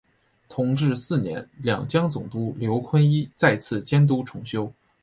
[0.49, 4.73] 同治四年两江总督刘坤一再次监督重修。